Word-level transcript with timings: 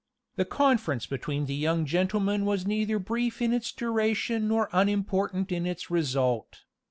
The 0.35 0.45
conference 0.45 1.05
between 1.05 1.45
the 1.45 1.53
young 1.53 1.85
gentlemen 1.85 2.43
was 2.43 2.65
neither 2.65 2.97
brief 2.97 3.39
in 3.39 3.53
its 3.53 3.71
duration 3.71 4.47
nor 4.47 4.67
unimportant 4.73 5.51
in 5.51 5.67
its 5.67 5.91
result. 5.91 6.63